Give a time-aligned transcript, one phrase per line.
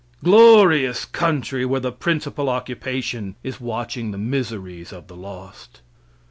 [0.23, 5.81] Glorious country where the principal occupation is watching the miseries of the lost.